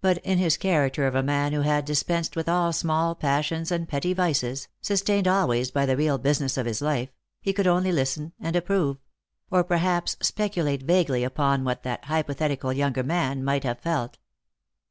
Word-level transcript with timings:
But 0.00 0.16
in 0.24 0.38
his 0.38 0.56
character 0.56 1.06
of 1.06 1.14
a 1.14 1.22
man 1.22 1.52
who 1.52 1.60
had 1.60 1.84
dispensed 1.84 2.34
with 2.34 2.48
all 2.48 2.72
small 2.72 3.14
passions 3.14 3.70
and 3.70 3.86
petty 3.86 4.14
vices, 4.14 4.68
sustained 4.80 5.28
always 5.28 5.70
by 5.70 5.84
the 5.84 5.98
real 5.98 6.16
business 6.16 6.56
of 6.56 6.64
his 6.64 6.80
life, 6.80 7.10
he 7.42 7.52
could 7.52 7.66
only 7.66 7.92
listen 7.92 8.32
and 8.40 8.56
approve; 8.56 8.96
or 9.50 9.62
perhaps 9.62 10.16
speculate 10.22 10.80
vaguely 10.84 11.24
upon 11.24 11.64
what 11.64 11.82
that 11.82 12.06
hypothetical 12.06 12.72
younger 12.72 13.02
man 13.02 13.44
might 13.44 13.64
have 13.64 13.80
felt. 13.80 14.16